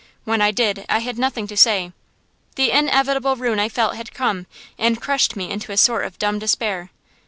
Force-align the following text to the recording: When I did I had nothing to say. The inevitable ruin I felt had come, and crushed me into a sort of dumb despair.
When 0.23 0.41
I 0.41 0.49
did 0.49 0.83
I 0.89 0.97
had 0.97 1.19
nothing 1.19 1.45
to 1.45 1.55
say. 1.55 1.91
The 2.55 2.71
inevitable 2.71 3.35
ruin 3.35 3.59
I 3.59 3.69
felt 3.69 3.95
had 3.97 4.15
come, 4.15 4.47
and 4.79 4.99
crushed 4.99 5.35
me 5.35 5.51
into 5.51 5.71
a 5.71 5.77
sort 5.77 6.05
of 6.05 6.17
dumb 6.17 6.39
despair. 6.39 6.89